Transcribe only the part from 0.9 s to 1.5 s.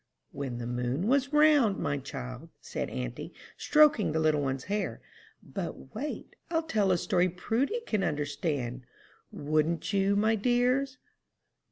was